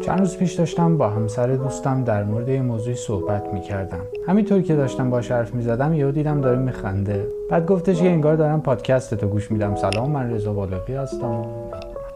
چند 0.00 0.18
روز 0.18 0.36
پیش 0.36 0.52
داشتم 0.52 0.98
با 0.98 1.08
همسر 1.08 1.46
دوستم 1.46 2.04
در 2.04 2.24
مورد 2.24 2.48
یه 2.48 2.62
موضوعی 2.62 2.96
صحبت 2.96 3.54
می‌کردم. 3.54 4.00
همینطور 4.26 4.62
که 4.62 4.76
داشتم 4.76 5.10
با 5.10 5.20
حرف 5.20 5.54
می‌زدم 5.54 5.94
یهو 5.94 6.10
دیدم 6.10 6.40
داره 6.40 6.58
میخنده. 6.58 7.26
بعد 7.50 7.66
گفتش 7.66 8.02
که 8.02 8.10
انگار 8.10 8.36
دارم 8.36 8.60
پادکست 8.60 9.14
تو 9.14 9.26
گوش 9.26 9.50
میدم. 9.50 9.74
سلام 9.74 10.10
من 10.10 10.30
رضا 10.30 10.52
بالغی 10.52 10.94
هستم. 10.94 11.44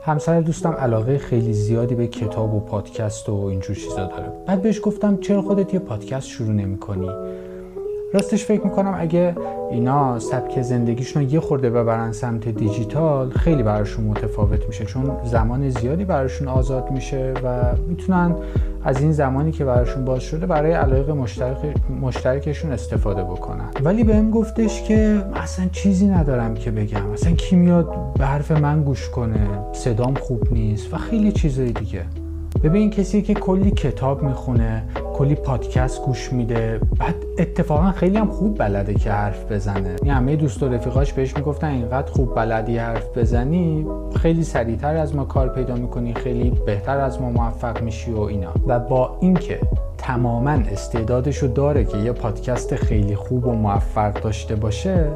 همسر 0.02 0.40
دوستم 0.40 0.72
علاقه 0.72 1.18
خیلی 1.18 1.52
زیادی 1.52 1.94
به 1.94 2.06
کتاب 2.06 2.54
و 2.54 2.60
پادکست 2.60 3.28
و 3.28 3.34
اینجور 3.34 3.76
چیزا 3.76 4.06
داره. 4.06 4.32
بعد 4.46 4.62
بهش 4.62 4.80
گفتم 4.82 5.16
چرا 5.16 5.42
خودت 5.42 5.74
یه 5.74 5.80
پادکست 5.80 6.26
شروع 6.26 6.52
نمی 6.52 6.78
کنی 6.78 7.08
راستش 8.14 8.44
فکر 8.44 8.64
می‌کنم 8.64 8.94
اگه 8.98 9.36
اینا 9.70 10.18
سبک 10.18 10.62
زندگیشون 10.62 11.22
یه 11.30 11.40
خورده 11.40 11.70
ببرن 11.70 12.12
سمت 12.12 12.48
دیجیتال 12.48 13.30
خیلی 13.30 13.62
براشون 13.62 14.04
متفاوت 14.04 14.66
میشه 14.66 14.84
چون 14.84 15.10
زمان 15.24 15.70
زیادی 15.70 16.04
براشون 16.04 16.48
آزاد 16.48 16.90
میشه 16.90 17.34
و 17.44 17.62
می‌تونن 17.88 18.34
از 18.84 19.00
این 19.00 19.12
زمانی 19.12 19.52
که 19.52 19.64
براشون 19.64 20.04
باز 20.04 20.22
شده 20.22 20.46
برای 20.46 20.72
علایق 20.72 21.10
مشترک 21.10 21.56
مشترکشون 22.00 22.72
استفاده 22.72 23.22
بکنن. 23.22 23.70
ولی 23.84 24.04
بهم 24.04 24.30
گفتش 24.30 24.82
که 24.82 25.22
اصلا 25.34 25.66
چیزی 25.72 26.06
ندارم 26.06 26.54
که 26.54 26.70
بگم. 26.70 27.10
اصلا 27.10 27.32
کی 27.32 27.56
میاد 27.56 27.94
به 28.18 28.26
حرف 28.26 28.50
من 28.50 28.82
گوش 28.82 29.08
کنه 29.10 29.48
صدام 29.72 30.14
خوب 30.14 30.52
نیست 30.52 30.94
و 30.94 30.96
خیلی 30.96 31.32
چیزای 31.32 31.72
دیگه. 31.72 32.02
ببین 32.64 32.90
کسی 32.90 33.22
که 33.22 33.34
کلی 33.34 33.70
کتاب 33.70 34.22
می‌خونه 34.22 34.82
کلی 35.14 35.34
پادکست 35.34 36.02
گوش 36.02 36.32
میده 36.32 36.80
بعد 36.98 37.14
اتفاقا 37.38 37.92
خیلی 37.92 38.16
هم 38.16 38.30
خوب 38.30 38.58
بلده 38.58 38.94
که 38.94 39.12
حرف 39.12 39.52
بزنه. 39.52 39.88
یعنی 39.88 40.10
همه 40.10 40.36
دوست 40.36 40.62
و 40.62 40.68
رفیقاش 40.68 41.12
بهش 41.12 41.36
می‌گفتن 41.36 41.68
اینقدر 41.68 42.12
خوب 42.12 42.34
بلدی 42.34 42.78
حرف 42.78 43.18
بزنی 43.18 43.86
خیلی 44.16 44.42
سریعتر 44.42 44.96
از 44.96 45.14
ما 45.14 45.24
کار 45.24 45.48
پیدا 45.48 45.74
می‌کنی 45.74 46.14
خیلی 46.14 46.50
بهتر 46.66 46.98
از 47.00 47.20
ما 47.20 47.30
موفق 47.30 47.82
میشی 47.82 48.12
و 48.12 48.20
اینا. 48.20 48.52
و 48.66 48.78
با 48.78 49.18
اینکه 49.20 49.60
تماما 49.98 50.50
استعدادشو 50.50 51.46
داره 51.46 51.84
که 51.84 51.98
یه 51.98 52.12
پادکست 52.12 52.76
خیلی 52.76 53.16
خوب 53.16 53.46
و 53.46 53.52
موفق 53.52 54.12
داشته 54.12 54.56
باشه 54.56 55.10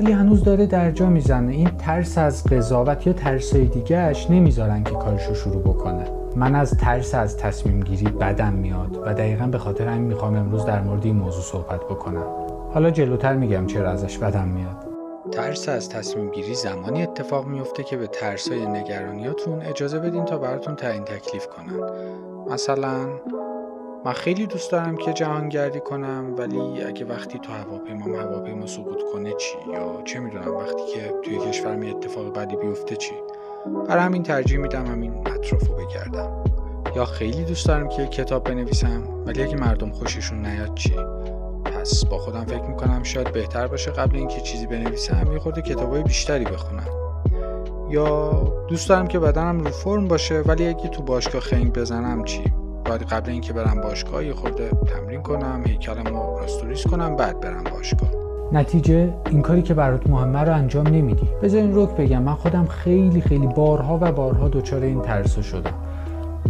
ولی 0.00 0.12
هنوز 0.12 0.44
داره 0.44 0.66
در 0.66 0.90
جا 0.90 1.06
می‌زنه. 1.06 1.52
این 1.52 1.70
ترس 1.78 2.18
از 2.18 2.44
قضاوت 2.44 3.06
یا 3.06 3.12
ترسای 3.12 3.64
دیگهش 3.64 4.30
نمی‌ذارن 4.30 4.84
که 4.84 4.90
کارشو 4.90 5.34
شروع 5.34 5.62
بکنه. 5.62 6.04
من 6.36 6.54
از 6.54 6.70
ترس 6.70 7.14
از 7.14 7.36
تصمیم 7.36 7.80
گیری 7.80 8.06
بدم 8.06 8.52
میاد 8.52 8.98
و 9.02 9.14
دقیقا 9.14 9.46
به 9.46 9.58
خاطر 9.58 9.88
همین 9.88 10.04
می‌خوام 10.04 10.34
امروز 10.34 10.64
در 10.64 10.80
مورد 10.80 11.04
این 11.04 11.16
موضوع 11.16 11.42
صحبت 11.42 11.84
بکنم. 11.84 12.26
حالا 12.74 12.90
جلوتر 12.90 13.34
میگم 13.34 13.66
چرا 13.66 13.90
ازش 13.90 14.18
بدم 14.18 14.48
میاد. 14.48 14.76
ترس 15.32 15.68
از 15.68 15.88
تصمیم 15.88 16.30
گیری 16.30 16.54
زمانی 16.54 17.02
اتفاق 17.02 17.46
میفته 17.46 17.82
که 17.82 17.96
به 17.96 18.06
ترسای 18.06 18.66
نگرانیاتون 18.66 19.62
اجازه 19.62 19.98
بدین 19.98 20.24
تا 20.24 20.38
براتون 20.38 20.76
تعیین 20.76 21.04
تکلیف 21.04 21.46
کنن. 21.46 21.80
مثلا 22.50 22.96
من 24.04 24.12
خیلی 24.12 24.46
دوست 24.46 24.72
دارم 24.72 24.96
که 24.96 25.12
جهانگردی 25.12 25.80
کنم 25.80 26.34
ولی 26.38 26.82
اگه 26.82 27.04
وقتی 27.04 27.38
تو 27.38 27.52
هواپیما 27.52 28.20
هواپیما 28.20 28.66
سقوط 28.66 29.02
کنه 29.12 29.32
چی؟ 29.32 29.56
یا 29.72 30.02
چه 30.04 30.20
می‌دونم 30.20 30.56
وقتی 30.56 30.86
که 30.94 31.14
توی 31.22 31.38
کشور 31.38 31.76
می 31.76 31.90
اتفاق 31.90 32.38
بدی 32.38 32.56
بیفته 32.56 32.96
چی؟ 32.96 33.14
برای 33.88 34.02
همین 34.02 34.22
ترجیح 34.22 34.58
میدم 34.58 34.86
همین 34.86 35.14
اطراف 35.26 35.68
رو 35.68 35.74
بگردم. 35.74 36.44
یا 36.96 37.04
خیلی 37.04 37.44
دوست 37.44 37.68
دارم 37.68 37.88
که 37.88 38.06
کتاب 38.06 38.44
بنویسم 38.44 39.02
ولی 39.26 39.42
اگه 39.42 39.56
مردم 39.56 39.90
خوششون 39.90 40.46
نیاد 40.46 40.74
چی؟ 40.74 40.96
پس 41.64 42.04
با 42.04 42.18
خودم 42.18 42.44
فکر 42.44 42.62
می‌کنم 42.62 43.02
شاید 43.02 43.32
بهتر 43.32 43.66
باشه 43.66 43.90
قبل 43.90 44.16
اینکه 44.16 44.40
چیزی 44.40 44.66
بنویسم 44.66 45.32
یه 45.32 45.38
خورده 45.38 45.62
کتابای 45.62 46.02
بیشتری 46.02 46.44
بخونم. 46.44 46.88
یا 47.90 48.30
دوست 48.68 48.88
دارم 48.88 49.06
که 49.06 49.18
بدنم 49.18 49.60
رو 49.60 49.70
فرم 49.70 50.08
باشه 50.08 50.40
ولی 50.40 50.68
اگه 50.68 50.88
تو 50.88 51.02
باشگاه 51.02 51.40
خنگ 51.40 51.72
بزنم 51.72 52.24
چی؟ 52.24 52.63
باید 52.84 53.02
قبل 53.02 53.30
اینکه 53.30 53.52
برم 53.52 53.80
باشگاه 53.80 54.24
یه 54.24 54.34
خورده 54.34 54.70
تمرین 54.70 55.22
کنم 55.22 55.62
هیکلم 55.66 56.04
رو 56.04 56.38
راستوریس 56.38 56.86
کنم 56.86 57.16
بعد 57.16 57.40
برم 57.40 57.64
باشگاه. 57.72 58.10
نتیجه 58.52 59.14
این 59.30 59.42
کاری 59.42 59.62
که 59.62 59.74
برات 59.74 60.06
مهمه 60.06 60.40
رو 60.40 60.54
انجام 60.54 60.86
نمیدی. 60.86 61.28
بذار 61.42 61.60
این 61.60 61.74
روک 61.74 61.90
بگم 61.90 62.22
من 62.22 62.34
خودم 62.34 62.66
خیلی 62.66 63.20
خیلی 63.20 63.46
بارها 63.46 63.98
و 64.00 64.12
بارها 64.12 64.48
دچار 64.48 64.82
این 64.82 65.02
ترسو 65.02 65.42
شدم. 65.42 65.74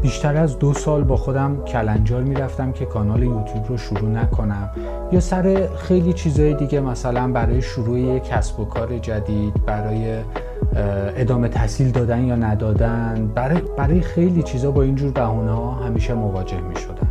بیشتر 0.02 0.36
از 0.36 0.58
دو 0.58 0.72
سال 0.72 1.04
با 1.04 1.16
خودم 1.16 1.64
کلنجار 1.64 2.22
می‌رفتم 2.22 2.72
که 2.72 2.84
کانال 2.84 3.22
یوتیوب 3.22 3.68
رو 3.68 3.76
شروع 3.76 4.10
نکنم. 4.10 4.70
یا 5.12 5.20
سر 5.20 5.68
خیلی 5.76 6.12
چیزهای 6.12 6.54
دیگه 6.54 6.80
مثلا 6.80 7.32
برای 7.32 7.62
شروع 7.62 8.00
یک 8.00 8.24
کسب 8.24 8.60
و 8.60 8.64
کار 8.64 8.98
جدید 8.98 9.64
برای 9.66 10.18
ادامه 11.16 11.48
تحصیل 11.48 11.90
دادن 11.90 12.24
یا 12.24 12.36
ندادن. 12.36 13.30
برای, 13.34 13.60
برای 13.76 14.00
خیلی 14.00 14.42
چیزا 14.42 14.70
با 14.70 14.82
اینجور 14.82 15.12
بهونه 15.12 15.50
ها 15.50 15.70
همیشه 15.70 16.14
مواجه 16.14 16.60
می 16.60 16.76
شدم 16.76 17.08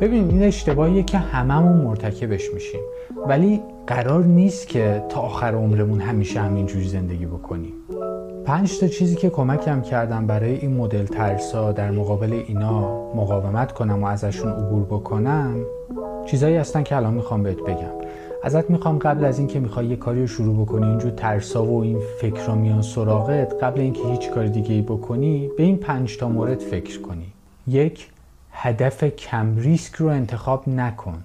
ببین 0.00 0.30
این 0.30 0.42
اشتباهیه 0.42 1.02
که 1.02 1.18
هممون 1.18 1.76
مرتکبش 1.76 2.54
میشیم. 2.54 2.80
ولی 3.28 3.60
قرار 3.86 4.24
نیست 4.24 4.68
که 4.68 5.02
تا 5.08 5.20
آخر 5.20 5.54
عمرمون 5.54 6.00
همیشه 6.00 6.40
همینجوری 6.40 6.88
زندگی 6.88 7.26
بکنیم. 7.26 7.72
پنج 8.44 8.80
تا 8.80 8.86
چیزی 8.86 9.16
که 9.16 9.30
کمکم 9.30 9.80
کردم 9.80 10.26
برای 10.26 10.52
این 10.52 10.76
مدل 10.76 11.06
ترسا 11.06 11.72
در 11.72 11.90
مقابل 11.90 12.32
اینا 12.32 12.80
مقاومت 13.14 13.72
کنم 13.72 14.02
و 14.02 14.06
ازشون 14.06 14.52
عبور 14.52 14.84
بکنم 14.84 15.56
چیزایی 16.26 16.56
هستن 16.56 16.82
که 16.82 16.96
الان 16.96 17.14
می‌خوام 17.14 17.42
بهت 17.42 17.60
بگم. 17.60 17.98
ازت 18.42 18.70
می‌خوام 18.70 18.98
قبل 18.98 19.24
از 19.24 19.38
اینکه 19.38 19.60
می‌خوای 19.60 19.86
یه 19.86 19.96
کاری 19.96 20.20
رو 20.20 20.26
شروع 20.26 20.62
بکنی 20.62 20.86
اینجور 20.86 21.10
ترسا 21.10 21.64
و 21.64 21.82
این 21.82 22.00
فکر 22.20 22.46
رو 22.46 22.54
میان 22.54 22.82
سراغت 22.82 23.62
قبل 23.62 23.80
اینکه 23.80 24.02
هیچ 24.02 24.30
کار 24.30 24.46
دیگه 24.46 24.74
ای 24.74 24.82
بکنی 24.82 25.50
به 25.56 25.62
این 25.62 25.76
پنج 25.76 26.16
تا 26.16 26.28
مورد 26.28 26.58
فکر 26.60 27.00
کنی. 27.00 27.32
یک 27.66 28.08
هدف 28.50 29.04
کم 29.04 29.56
ریسک 29.56 29.94
رو 29.94 30.06
انتخاب 30.06 30.68
نکن. 30.68 31.24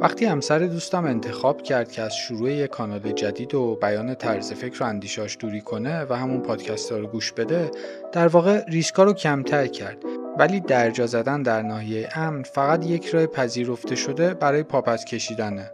وقتی 0.00 0.24
همسر 0.24 0.58
دوستم 0.58 1.04
انتخاب 1.04 1.62
کرد 1.62 1.92
که 1.92 2.02
از 2.02 2.16
شروع 2.16 2.50
یک 2.50 2.70
کانال 2.70 3.12
جدید 3.12 3.54
و 3.54 3.78
بیان 3.82 4.14
طرز 4.14 4.52
فکر 4.52 4.82
و 4.82 4.86
اندیشاش 4.86 5.36
دوری 5.40 5.60
کنه 5.60 6.04
و 6.10 6.12
همون 6.12 6.40
پادکست 6.40 6.92
رو 6.92 7.06
گوش 7.06 7.32
بده 7.32 7.70
در 8.12 8.28
واقع 8.28 8.64
ریسکا 8.68 9.02
رو 9.02 9.12
کمتر 9.12 9.66
کرد. 9.66 10.21
ولی 10.38 10.60
درجا 10.60 11.06
زدن 11.06 11.42
در 11.42 11.62
ناحیه 11.62 12.08
امن 12.14 12.42
فقط 12.42 12.86
یک 12.86 13.06
راه 13.06 13.26
پذیرفته 13.26 13.94
شده 13.94 14.34
برای 14.34 14.62
پاپت 14.62 15.04
کشیدنه. 15.04 15.70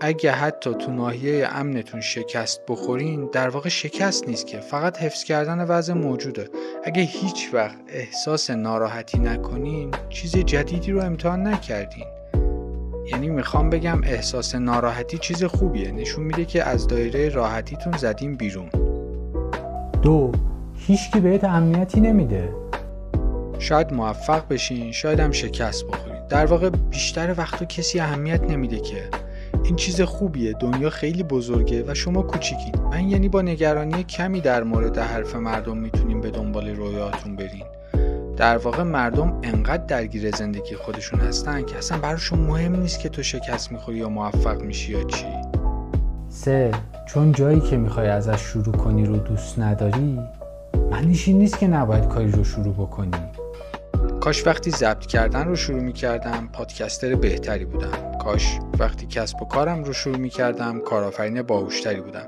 اگه 0.00 0.32
حتی 0.32 0.74
تو 0.74 0.92
ناحیه 0.92 1.48
امنتون 1.52 2.00
شکست 2.00 2.60
بخورین 2.68 3.28
در 3.32 3.48
واقع 3.48 3.68
شکست 3.68 4.28
نیست 4.28 4.46
که 4.46 4.60
فقط 4.60 4.98
حفظ 4.98 5.24
کردن 5.24 5.60
وضع 5.60 5.92
موجوده. 5.92 6.48
اگه 6.84 7.02
هیچ 7.02 7.50
وقت 7.52 7.78
احساس 7.88 8.50
ناراحتی 8.50 9.18
نکنین 9.18 9.90
چیز 10.08 10.36
جدیدی 10.36 10.92
رو 10.92 11.00
امتحان 11.00 11.46
نکردین. 11.46 12.06
یعنی 13.12 13.28
می‌خوام 13.28 13.70
بگم 13.70 14.00
احساس 14.04 14.54
ناراحتی 14.54 15.18
چیز 15.18 15.44
خوبیه. 15.44 15.92
نشون 15.92 16.24
میده 16.24 16.44
که 16.44 16.64
از 16.64 16.86
دایره 16.86 17.28
راحتیتون 17.28 17.96
زدیم 17.96 18.36
بیرون. 18.36 18.68
دو 20.02 20.32
هیچکی 20.74 21.20
بهت 21.20 21.44
اهمیتی 21.44 22.00
نمیده. 22.00 22.61
شاید 23.62 23.92
موفق 23.92 24.48
بشین 24.48 24.92
شاید 24.92 25.20
هم 25.20 25.30
شکست 25.30 25.86
بخورید 25.86 26.26
در 26.26 26.46
واقع 26.46 26.70
بیشتر 26.70 27.34
وقتا 27.38 27.64
کسی 27.64 28.00
اهمیت 28.00 28.42
نمیده 28.42 28.80
که. 28.80 29.08
این 29.64 29.76
چیز 29.76 30.00
خوبیه 30.00 30.52
دنیا 30.52 30.90
خیلی 30.90 31.22
بزرگه 31.22 31.84
و 31.86 31.94
شما 31.94 32.22
کوچیکید. 32.22 32.80
من 32.80 33.08
یعنی 33.08 33.28
با 33.28 33.42
نگرانی 33.42 34.04
کمی 34.04 34.40
در 34.40 34.62
مورد 34.62 34.98
حرف 34.98 35.36
مردم 35.36 35.76
می‌تونیم 35.76 36.20
به 36.20 36.30
دنبال 36.30 36.68
رویاتون 36.68 37.36
برین. 37.36 37.64
در 38.36 38.56
واقع 38.56 38.82
مردم 38.82 39.40
انقدر 39.42 39.84
درگیر 39.84 40.30
زندگی 40.30 40.74
خودشون 40.74 41.20
هستن 41.20 41.64
که 41.64 41.78
اصلا 41.78 41.98
براشون 41.98 42.38
مهم 42.38 42.76
نیست 42.76 43.00
که 43.00 43.08
تو 43.08 43.22
شکست 43.22 43.72
می‌خوری 43.72 43.98
یا 43.98 44.08
موفق 44.08 44.62
میشی 44.62 44.92
یا 44.92 45.04
چی. 45.04 45.26
سه 46.28 46.70
چون 47.08 47.32
جایی 47.32 47.60
که 47.60 47.76
می‌خوای 47.76 48.08
ازش 48.08 48.40
شروع 48.40 48.76
کنی 48.76 49.06
رو 49.06 49.16
دوست 49.16 49.58
نداری 49.58 50.20
معنیش 50.90 51.28
این 51.28 51.38
نیست 51.38 51.58
که 51.58 51.66
نباید 51.66 52.08
کاری 52.08 52.30
رو 52.30 52.44
شروع 52.44 52.74
بکنی. 52.74 53.10
کاش 54.22 54.46
وقتی 54.46 54.70
ضبط 54.70 55.06
کردن 55.06 55.48
رو 55.48 55.56
شروع 55.56 55.80
می‌کردم 55.80 56.48
پادکستر 56.52 57.14
بهتری 57.14 57.64
بودم. 57.64 58.18
کاش 58.24 58.58
وقتی 58.78 59.06
کسب 59.06 59.42
و 59.42 59.44
کارم 59.44 59.84
رو 59.84 59.92
شروع 59.92 60.16
می‌کردم 60.16 60.80
کارآفرین 60.80 61.42
باهوشتری 61.42 62.00
بودم. 62.00 62.26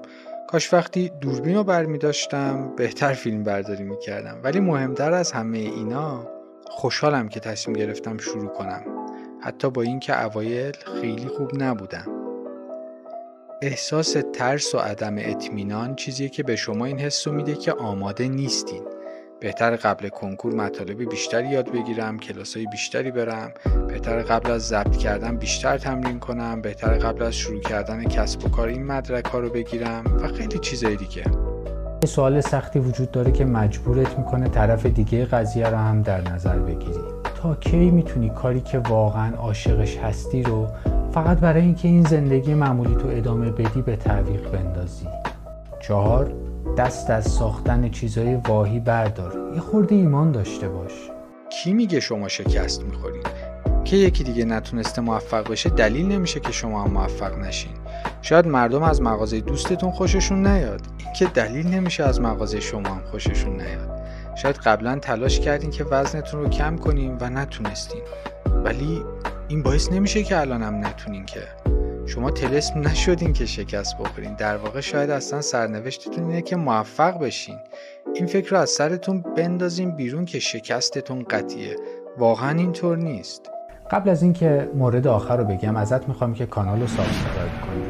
کاش 0.49 0.75
وقتی 0.75 1.09
دوربین 1.21 1.55
رو 1.57 1.65
برمی 1.65 1.99
داشتم 1.99 2.73
بهتر 2.77 3.13
فیلم 3.13 3.43
برداری 3.43 3.85
می 3.85 3.99
کردم 3.99 4.41
ولی 4.43 4.61
مهمتر 4.61 5.13
از 5.13 5.33
همه 5.33 5.59
اینا 5.59 6.27
خوشحالم 6.65 7.29
که 7.29 7.41
تصمیم 7.41 7.77
گرفتم 7.77 8.19
شروع 8.19 8.49
کنم. 8.49 8.83
حتی 9.41 9.71
با 9.71 9.83
اینکه 9.83 10.25
اوایل 10.25 10.77
خیلی 11.01 11.29
خوب 11.29 11.63
نبودم. 11.63 12.07
احساس 13.63 14.17
ترس 14.33 14.75
و 14.75 14.79
عدم 14.79 15.15
اطمینان 15.19 15.95
چیزیه 15.95 16.29
که 16.29 16.43
به 16.43 16.57
شما 16.57 16.85
این 16.85 16.99
حس 16.99 17.27
میده 17.27 17.55
که 17.55 17.73
آماده 17.73 18.29
نیستین. 18.29 18.83
بهتر 19.45 19.77
قبل 19.77 20.09
کنکور 20.09 20.55
مطالب 20.55 21.09
بیشتری 21.11 21.49
یاد 21.49 21.73
بگیرم 21.73 22.19
کلاسای 22.19 22.67
بیشتری 22.67 23.11
برم 23.11 23.53
بهتر 23.89 24.23
قبل 24.23 24.51
از 24.51 24.63
ضبط 24.63 24.97
کردن 24.97 25.37
بیشتر 25.37 25.79
تمرین 25.79 26.19
کنم 26.19 26.61
بهتر 26.61 26.99
قبل 26.99 27.23
از 27.23 27.35
شروع 27.35 27.61
کردن 27.61 28.05
کسب 28.05 28.45
و 28.45 28.49
کار 28.49 28.69
این 28.69 28.87
مدرک 28.87 29.25
ها 29.25 29.39
رو 29.39 29.51
بگیرم 29.51 30.05
و 30.23 30.29
خیلی 30.29 30.59
چیزای 30.59 30.97
دیگه. 30.97 31.25
سوال 32.07 32.41
سختی 32.41 32.79
وجود 32.79 33.11
داره 33.11 33.33
که 33.33 33.45
مجبورت 33.45 34.19
می‌کنه 34.19 34.49
طرف 34.49 34.87
دیگه 34.87 35.25
قضیه 35.25 35.69
رو 35.69 35.77
هم 35.77 36.03
در 36.03 36.21
نظر 36.21 36.59
بگیری. 36.59 37.01
تا 37.43 37.55
کی 37.55 37.91
می‌تونی 37.91 38.31
کاری 38.31 38.61
که 38.61 38.79
واقعا 38.79 39.37
عاشقش 39.37 39.97
هستی 39.97 40.43
رو 40.43 40.69
فقط 41.13 41.39
برای 41.39 41.63
اینکه 41.63 41.89
این 41.89 42.05
زندگی 42.05 42.55
معمولی 42.55 42.95
تو 42.95 43.09
ادامه 43.09 43.51
بدی 43.51 43.83
به 43.83 43.97
تعویق 43.97 44.51
بندازی؟ 44.51 45.07
چهار 45.81 46.54
دست 46.79 47.11
از 47.11 47.25
ساختن 47.25 47.89
چیزای 47.89 48.35
واهی 48.35 48.81
بردار. 48.81 49.53
یه 49.55 49.61
خورده 49.61 49.95
ایمان 49.95 50.33
داشته 50.33 50.69
باش. 50.69 50.93
کی 51.51 51.73
میگه 51.73 52.01
شما 52.01 52.29
شکست 52.29 52.83
می‌خورین؟ 52.83 53.23
که 53.85 53.97
یکی 53.97 54.25
دیگه 54.25 54.45
نتونسته 54.45 55.03
موفق 55.03 55.51
بشه 55.51 55.71
دلیل 55.71 56.13
نمیشه 56.13 56.41
که 56.41 56.53
شما 56.53 56.83
هم 56.83 56.91
موفق 56.91 57.39
نشین. 57.39 57.73
شاید 58.23 58.47
مردم 58.47 58.83
از 58.83 59.03
مغازه 59.03 59.41
دوستتون 59.41 59.91
خوششون 59.91 60.47
نیاد. 60.47 60.81
این 60.99 61.13
که 61.13 61.27
دلیل 61.27 61.67
نمیشه 61.67 62.05
از 62.05 62.21
مغازه 62.21 62.61
شما 62.61 62.89
هم 62.89 63.05
خوششون 63.05 63.53
نیاد. 63.53 64.01
شاید 64.35 64.57
قبلا 64.57 64.99
تلاش 64.99 65.41
کردین 65.41 65.71
که 65.71 65.85
وزنتون 65.85 66.41
رو 66.41 66.49
کم 66.49 66.77
کنین 66.77 67.17
و 67.21 67.31
نتونستین. 67.31 68.03
ولی 68.65 69.03
این 69.49 69.63
باعث 69.63 69.93
نمیشه 69.93 70.23
که 70.23 70.41
الان 70.41 70.63
هم 70.63 70.87
نتونین 70.87 71.27
که. 71.27 71.41
شما 72.07 72.31
طلسم 72.31 72.81
نشدین 72.81 73.33
که 73.33 73.47
شکست 73.47 73.99
بخورین. 73.99 74.35
در 74.35 74.57
واقع 74.57 74.81
شاید 74.81 75.11
اصلا 75.11 75.41
سرنوشتتون 75.41 76.25
اینه 76.25 76.43
که 76.43 76.57
موفق 76.57 77.19
بشین. 77.19 77.57
این 78.15 78.27
فکر 78.27 78.51
رو 78.51 78.59
از 78.59 78.71
سرتون 78.71 79.25
بندازین 79.37 79.91
بیرون 79.91 80.25
که 80.25 80.39
شکستتون 80.39 81.23
قطعیه. 81.23 81.77
واقعا 82.19 82.59
اینطور 82.59 82.97
نیست. 82.97 83.51
قبل 83.91 84.11
از 84.11 84.23
اینکه 84.23 84.71
مورد 84.75 85.07
آخر 85.07 85.37
رو 85.37 85.45
بگم 85.45 85.77
ازت 85.77 86.09
می‌خوام 86.09 86.35
که 86.35 86.47
کانال 86.47 86.81
رو 86.81 86.87
subscribe 86.87 87.53
کنی. 87.67 87.85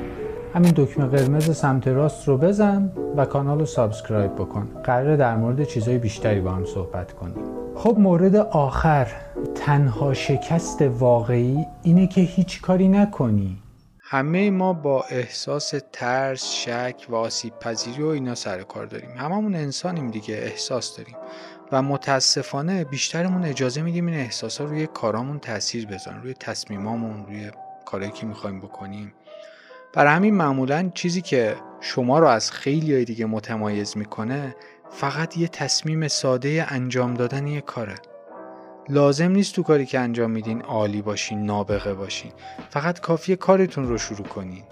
همین 0.54 0.72
دکمه 0.76 1.06
قرمز 1.06 1.56
سمت 1.56 1.88
راست 1.88 2.28
رو 2.28 2.38
بزن 2.38 2.92
و 3.16 3.24
کانال 3.24 3.58
رو 3.58 3.66
subscribe 3.66 4.34
بکن. 4.34 4.68
قراره 4.84 5.16
در 5.16 5.36
مورد 5.36 5.64
چیزهای 5.64 5.98
بیشتری 5.98 6.40
با 6.40 6.50
هم 6.50 6.64
صحبت 6.64 7.12
کنیم. 7.12 7.44
خب 7.74 7.96
مورد 7.98 8.36
آخر. 8.36 9.06
تنها 9.54 10.14
شکست 10.14 10.82
واقعی 10.82 11.66
اینه 11.82 12.06
که 12.06 12.20
هیچ 12.20 12.62
کاری 12.62 12.88
نکنی. 12.88 13.58
همه 14.14 14.50
ما 14.50 14.72
با 14.72 15.04
احساس 15.10 15.74
ترس، 15.92 16.52
شک 16.52 17.06
و 17.08 17.14
آسیب 17.14 17.58
پذیری 17.58 18.02
و 18.02 18.06
اینا 18.06 18.34
سر 18.34 18.62
کار 18.62 18.86
داریم. 18.86 19.10
هممون 19.10 19.54
انسانیم 19.54 20.10
دیگه 20.10 20.34
احساس 20.34 20.96
داریم. 20.96 21.16
و 21.72 21.82
متاسفانه 21.82 22.84
بیشترمون 22.84 23.44
اجازه 23.44 23.82
میدیم 23.82 24.06
این 24.06 24.16
احساس 24.16 24.60
ها 24.60 24.66
روی 24.66 24.86
کارامون 24.86 25.38
تاثیر 25.38 25.86
بذارن 25.86 26.22
روی 26.22 26.34
تصمیمامون 26.34 27.26
روی 27.26 27.50
کاری 27.84 28.10
که 28.10 28.26
می‌خوایم 28.26 28.60
بکنیم. 28.60 29.14
برای 29.92 30.12
همین 30.12 30.34
معمولا 30.34 30.90
چیزی 30.94 31.22
که 31.22 31.56
شما 31.80 32.18
رو 32.18 32.26
از 32.26 32.50
خیلی 32.50 33.04
دیگه 33.04 33.26
متمایز 33.26 33.96
می‌کنه 33.96 34.56
فقط 34.90 35.36
یه 35.36 35.48
تصمیم 35.48 36.08
ساده 36.08 36.66
انجام 36.68 37.14
دادن 37.14 37.46
یه 37.46 37.60
کاره. 37.60 37.94
لازم 38.88 39.30
نیست 39.30 39.54
تو 39.54 39.62
کاری 39.62 39.86
که 39.86 39.98
انجام 39.98 40.30
میدین 40.30 40.62
عالی 40.62 41.02
باشین 41.02 41.42
نابغه 41.42 41.94
باشین. 41.94 42.32
فقط 42.70 43.00
کافیه 43.00 43.36
کارتون 43.36 43.88
رو 43.88 43.98
شروع 43.98 44.26
کنین. 44.26 44.62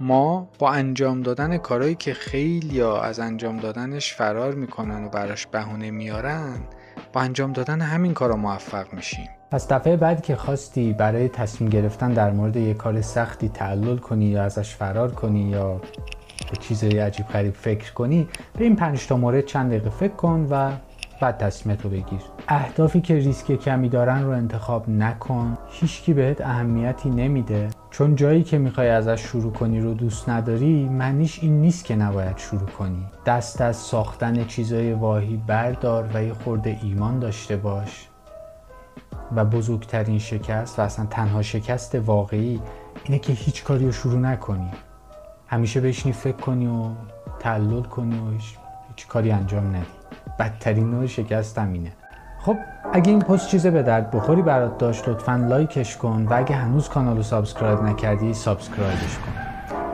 ما 0.00 0.48
با 0.58 0.70
انجام 0.70 1.22
دادن 1.22 1.58
کارهایی 1.58 1.94
که 1.94 2.14
خیلی 2.14 2.82
از 2.82 3.20
انجام 3.20 3.56
دادنش 3.56 4.14
فرار 4.14 4.54
می‌کنن 4.54 5.04
و 5.04 5.08
براش 5.08 5.46
بهونه 5.46 5.90
میارن 5.90 6.60
با 7.12 7.20
انجام 7.20 7.52
دادن 7.52 7.80
همین 7.80 8.14
کارا 8.14 8.36
موفق 8.36 8.92
میشیم. 8.92 9.28
پس 9.50 9.68
دفعه 9.68 9.96
بعد 9.96 10.22
که 10.22 10.36
خواستی 10.36 10.92
برای 10.92 11.28
تصمیم 11.28 11.70
گرفتن 11.70 12.12
در 12.12 12.30
مورد 12.30 12.56
یه 12.56 12.74
کار 12.74 13.00
سختی 13.00 13.48
تعلل 13.48 13.96
کنی 13.98 14.24
یا 14.24 14.42
ازش 14.42 14.74
فرار 14.74 15.10
کنی 15.10 15.40
یا 15.40 15.80
به 16.50 16.56
چیزای 16.60 16.98
عجیب 16.98 17.26
غریب 17.26 17.54
فکر 17.54 17.92
کنی 17.92 18.28
به 18.58 18.64
این 18.64 18.76
پنج 18.76 19.06
تا 19.06 19.16
مورد 19.16 19.44
چند 19.44 19.70
دقیقه 19.70 19.90
فکر 19.90 20.14
کن 20.14 20.46
و 20.50 20.72
بعد 21.20 21.38
تصمیمت 21.38 21.84
رو 21.84 21.90
بگیر. 21.90 22.20
اهدافی 22.50 23.00
که 23.00 23.14
ریسک 23.14 23.52
کمی 23.52 23.88
دارن 23.88 24.22
رو 24.22 24.30
انتخاب 24.30 24.88
نکن. 24.88 25.58
هیچکی 25.70 26.14
بهت 26.14 26.40
اهمیتی 26.40 27.10
نمیده. 27.10 27.68
چون 27.90 28.14
جایی 28.14 28.42
که 28.42 28.58
می‌خوای 28.58 28.88
ازش 28.88 29.20
شروع 29.20 29.52
کنی 29.52 29.80
رو 29.80 29.94
دوست 29.94 30.28
نداری 30.28 30.88
معنیش 30.88 31.38
این 31.42 31.60
نیست 31.60 31.84
که 31.84 31.96
نباید 31.96 32.38
شروع 32.38 32.68
کنی. 32.68 33.06
دست 33.26 33.60
از 33.60 33.76
ساختن 33.76 34.44
چیزای 34.44 34.92
واهی 34.92 35.42
بردار 35.46 36.10
و 36.14 36.24
یه 36.24 36.32
خورده 36.32 36.78
ایمان 36.82 37.18
داشته 37.18 37.56
باش. 37.56 38.08
و 39.36 39.44
بزرگترین 39.44 40.18
شکست 40.18 40.78
و 40.78 40.82
اصلا 40.82 41.06
تنها 41.06 41.42
شکست 41.42 41.94
واقعی 41.94 42.60
اینه 43.04 43.18
که 43.18 43.32
هیچ 43.32 43.64
کاری 43.64 43.86
رو 43.86 43.92
شروع 43.92 44.18
نکنی. 44.18 44.70
همیشه 45.46 45.80
بشینی 45.80 46.12
فکر 46.12 46.36
کنی 46.36 46.66
و 46.66 46.90
تعلل 47.38 47.82
کنی 47.82 48.18
و 48.18 48.30
هیچ 48.88 49.06
کاری 49.08 49.30
انجام 49.30 49.66
ندی. 49.66 49.86
بدترین 50.38 50.90
نوع 50.90 51.06
شکست 51.06 51.58
همینه 51.58 51.92
خب 52.48 52.58
اگه 52.92 53.10
این 53.10 53.20
پست 53.20 53.48
چیز 53.48 53.66
به 53.66 53.82
درد 53.82 54.10
بخوری 54.10 54.42
برات 54.42 54.78
داشت 54.78 55.08
لطفا 55.08 55.36
like 55.36 55.76
ش 55.76 55.96
کن 55.96 56.26
و 56.30 56.34
اگه 56.34 56.56
هنوز 56.56 56.88
کانال 56.88 57.16
رو 57.16 57.22
subscribe 57.22 57.82
نکردی 57.82 58.34
subscribe 58.34 59.03
ش 59.03 59.18
کن. 59.18 59.32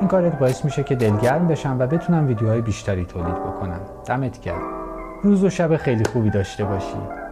این 0.01 0.09
کارت 0.09 0.39
باعث 0.39 0.65
میشه 0.65 0.83
که 0.83 0.95
دلگرم 0.95 1.49
بشم 1.49 1.77
و 1.79 1.87
بتونم 1.87 2.27
ویدیوهای 2.27 2.61
بیشتری 2.61 3.05
تولید 3.05 3.35
بکنم. 3.35 3.81
دمت 4.07 4.41
گرم. 4.41 4.63
روز 5.23 5.45
و 5.45 5.51
شب 5.51 5.77
خیلی 5.77 6.05
خوبی 6.05 6.31
داشته 6.31 6.65
باشی. 6.65 7.24